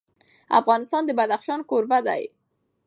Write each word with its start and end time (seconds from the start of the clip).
افغانستان 0.59 1.03
د 1.05 1.09
بدخشان 1.19 1.59
کوربه 1.69 1.99
دی. 2.07 2.23